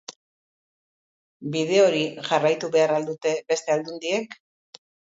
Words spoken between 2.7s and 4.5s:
behar al dute beste aldundiek?